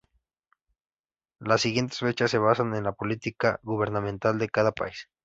[1.37, 5.07] Las siguientes fechas se basan en la política gubernamental de cada país.